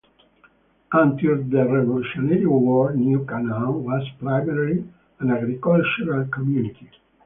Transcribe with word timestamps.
Until 0.93 1.43
the 1.43 1.57
Revolutionary 1.69 2.47
War, 2.47 2.95
New 2.95 3.23
Canaan 3.23 3.83
was 3.83 4.01
primarily 4.19 4.83
an 5.19 5.29
agricultural 5.29 6.25
community. 6.29 6.89